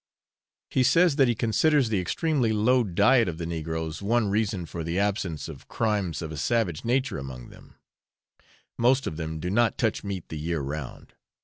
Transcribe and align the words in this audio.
He 0.71 0.81
says 0.81 1.17
that 1.17 1.27
he 1.27 1.35
considers 1.35 1.89
the 1.89 1.99
extremely 1.99 2.51
low 2.51 2.83
diet 2.83 3.27
of 3.29 3.37
the 3.37 3.45
negroes 3.45 4.01
one 4.01 4.29
reason 4.31 4.65
for 4.65 4.83
the 4.83 4.97
absence 4.97 5.47
of 5.47 5.67
crimes 5.67 6.23
of 6.23 6.31
a 6.31 6.37
savage 6.37 6.83
nature 6.83 7.19
among 7.19 7.49
them; 7.49 7.75
most 8.79 9.05
of 9.05 9.17
them 9.17 9.39
do 9.39 9.51
not 9.51 9.77
touch 9.77 10.03
meat 10.03 10.29
the 10.29 10.39
year 10.39 10.59
round. 10.61 11.13